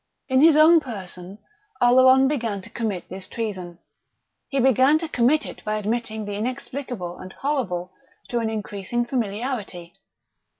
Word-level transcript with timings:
In 0.27 0.41
his 0.41 0.57
own 0.57 0.79
person, 0.79 1.37
Oleron 1.79 2.27
began 2.27 2.59
to 2.63 2.71
commit 2.71 3.07
this 3.07 3.27
treason. 3.27 3.77
He 4.49 4.59
began 4.59 4.97
to 4.97 5.07
commit 5.07 5.45
it 5.45 5.63
by 5.63 5.75
admitting 5.75 6.25
the 6.25 6.37
inexplicable 6.37 7.19
and 7.19 7.31
horrible 7.31 7.91
to 8.29 8.39
an 8.39 8.49
increasing 8.49 9.05
familiarity. 9.05 9.93